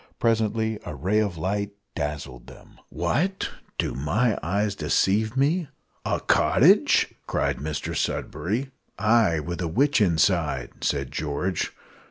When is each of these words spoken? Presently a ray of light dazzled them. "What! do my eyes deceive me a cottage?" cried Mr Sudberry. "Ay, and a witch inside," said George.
Presently 0.17 0.79
a 0.83 0.95
ray 0.95 1.19
of 1.19 1.37
light 1.37 1.73
dazzled 1.93 2.47
them. 2.47 2.79
"What! 2.89 3.51
do 3.77 3.93
my 3.93 4.35
eyes 4.41 4.73
deceive 4.73 5.37
me 5.37 5.67
a 6.03 6.19
cottage?" 6.19 7.13
cried 7.27 7.57
Mr 7.57 7.95
Sudberry. 7.95 8.71
"Ay, 8.97 9.35
and 9.45 9.61
a 9.61 9.67
witch 9.67 10.01
inside," 10.01 10.83
said 10.83 11.11
George. 11.11 11.71